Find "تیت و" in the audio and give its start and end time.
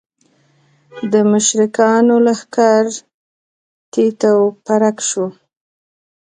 3.91-4.43